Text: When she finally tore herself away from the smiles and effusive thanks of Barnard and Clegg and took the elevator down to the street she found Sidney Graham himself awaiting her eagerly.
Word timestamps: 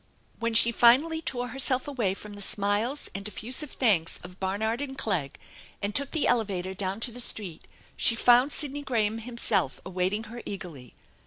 When 0.39 0.55
she 0.55 0.71
finally 0.71 1.21
tore 1.21 1.49
herself 1.49 1.87
away 1.87 2.15
from 2.15 2.33
the 2.33 2.41
smiles 2.41 3.07
and 3.13 3.27
effusive 3.27 3.73
thanks 3.73 4.17
of 4.23 4.39
Barnard 4.39 4.81
and 4.81 4.97
Clegg 4.97 5.37
and 5.79 5.93
took 5.93 6.09
the 6.09 6.25
elevator 6.25 6.73
down 6.73 6.99
to 7.01 7.11
the 7.11 7.19
street 7.19 7.65
she 7.95 8.15
found 8.15 8.51
Sidney 8.51 8.81
Graham 8.81 9.19
himself 9.19 9.79
awaiting 9.85 10.23
her 10.23 10.41
eagerly. 10.43 10.95